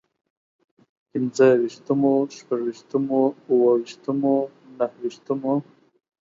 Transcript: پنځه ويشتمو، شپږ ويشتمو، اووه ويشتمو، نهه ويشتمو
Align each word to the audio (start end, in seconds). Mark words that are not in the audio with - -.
پنځه 1.11 1.47
ويشتمو، 1.61 2.13
شپږ 2.37 2.59
ويشتمو، 2.65 3.21
اووه 3.47 3.71
ويشتمو، 3.77 4.35
نهه 4.77 4.95
ويشتمو 5.01 5.53